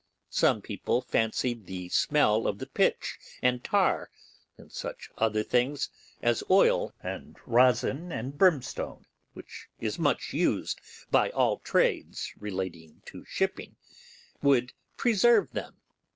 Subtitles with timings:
[0.31, 4.09] Some people fancied the smell of the pitch and tar,
[4.57, 5.89] and such other things
[6.23, 13.03] as oil and rosin and brimstone, which is so much used by all trades relating
[13.05, 13.75] to shipping,
[14.41, 15.75] would preserve them.